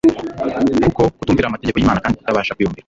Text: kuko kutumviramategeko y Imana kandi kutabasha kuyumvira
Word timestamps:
kuko 0.83 1.01
kutumviramategeko 1.19 1.77
y 1.77 1.83
Imana 1.83 2.01
kandi 2.03 2.17
kutabasha 2.19 2.55
kuyumvira 2.55 2.79